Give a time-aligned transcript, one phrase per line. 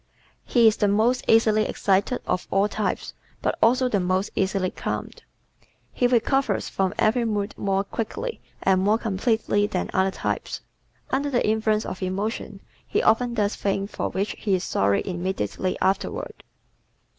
[0.45, 5.21] He is the most easily excited of all types but also the most easily calmed.
[5.93, 10.61] He recovers from every mood more quickly and more completely than other types.
[11.11, 15.77] Under the influence of emotion he often does things for which he is sorry immediately
[15.81, 16.43] afterward.